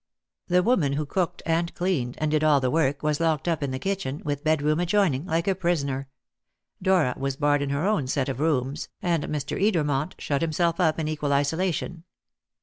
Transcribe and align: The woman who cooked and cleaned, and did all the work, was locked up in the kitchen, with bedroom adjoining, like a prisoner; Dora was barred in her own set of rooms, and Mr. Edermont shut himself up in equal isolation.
The 0.47 0.63
woman 0.63 0.93
who 0.93 1.05
cooked 1.05 1.43
and 1.45 1.71
cleaned, 1.75 2.17
and 2.19 2.31
did 2.31 2.43
all 2.43 2.59
the 2.59 2.71
work, 2.71 3.03
was 3.03 3.19
locked 3.19 3.47
up 3.47 3.61
in 3.61 3.69
the 3.69 3.77
kitchen, 3.77 4.19
with 4.25 4.43
bedroom 4.43 4.79
adjoining, 4.79 5.27
like 5.27 5.47
a 5.47 5.53
prisoner; 5.53 6.07
Dora 6.81 7.13
was 7.17 7.35
barred 7.35 7.61
in 7.61 7.69
her 7.69 7.85
own 7.85 8.07
set 8.07 8.27
of 8.27 8.39
rooms, 8.39 8.89
and 9.03 9.25
Mr. 9.25 9.61
Edermont 9.61 10.15
shut 10.19 10.41
himself 10.41 10.79
up 10.79 10.97
in 10.97 11.07
equal 11.07 11.31
isolation. 11.33 12.03